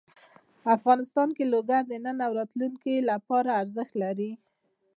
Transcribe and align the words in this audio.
افغانستان 0.75 1.29
کې 1.37 1.43
لوگر 1.53 1.81
د 1.87 1.93
نن 2.05 2.17
او 2.27 2.31
راتلونکي 2.39 2.95
لپاره 3.09 3.57
ارزښت 3.61 3.93
لري. 4.03 4.31